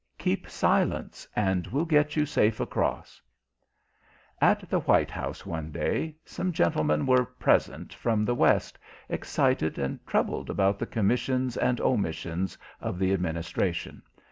"KEEP 0.17 0.49
SILENCE, 0.49 1.27
AND 1.35 1.67
WE'LL 1.67 1.85
GET 1.85 2.15
YOU 2.15 2.25
SAFE 2.25 2.59
ACROSS" 2.59 3.21
At 4.41 4.67
the 4.67 4.79
White 4.79 5.11
House 5.11 5.45
one 5.45 5.69
day 5.71 6.15
some 6.25 6.51
gentlemen 6.51 7.05
were 7.05 7.23
present 7.23 7.93
from 7.93 8.25
the 8.25 8.33
West, 8.33 8.79
excited 9.09 9.77
and 9.77 10.03
troubled 10.07 10.49
about 10.49 10.79
the 10.79 10.87
commissions 10.87 11.55
and 11.55 11.79
omissions 11.79 12.57
of 12.79 12.97
the 12.97 13.13
Administration. 13.13 14.01